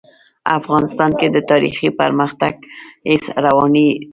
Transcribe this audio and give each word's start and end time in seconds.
افغانستان 0.59 1.11
کې 1.19 1.27
د 1.31 1.37
تاریخ 1.51 1.75
د 1.83 1.87
پرمختګ 2.01 2.53
هڅې 3.09 3.29
روانې 3.45 3.87
دي. 3.99 4.03